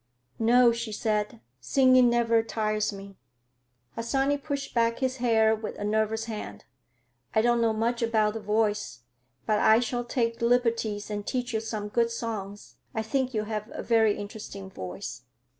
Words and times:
"No," 0.39 0.71
she 0.71 0.91
said, 0.91 1.41
"singing 1.59 2.09
never 2.09 2.41
tires 2.41 2.91
me." 2.91 3.19
Harsanyi 3.95 4.37
pushed 4.39 4.73
back 4.73 4.97
his 4.97 5.17
hair 5.17 5.53
with 5.53 5.77
a 5.77 5.83
nervous 5.83 6.25
hand. 6.25 6.65
"I 7.35 7.43
don't 7.43 7.61
know 7.61 7.71
much 7.71 8.01
about 8.01 8.33
the 8.33 8.39
voice, 8.39 9.01
but 9.45 9.59
I 9.59 9.79
shall 9.79 10.03
take 10.03 10.41
liberties 10.41 11.11
and 11.11 11.23
teach 11.27 11.53
you 11.53 11.59
some 11.59 11.87
good 11.87 12.09
songs. 12.09 12.77
I 12.95 13.03
think 13.03 13.35
you 13.35 13.43
have 13.43 13.69
a 13.73 13.83
very 13.83 14.17
interesting 14.17 14.71
voice." 14.71 15.21